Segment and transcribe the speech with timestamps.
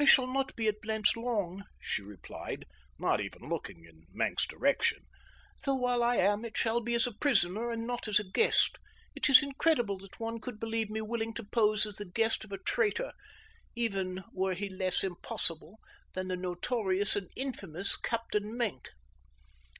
[0.00, 2.64] "I shall not be at Blentz long," she replied,
[2.98, 5.04] not even looking in Maenck's direction,
[5.64, 8.76] "though while I am it shall be as a prisoner and not as a guest.
[9.14, 12.50] It is incredible that one could believe me willing to pose as the guest of
[12.50, 13.12] a traitor,
[13.76, 15.78] even were he less impossible
[16.14, 18.88] than the notorious and infamous Captain Maenck."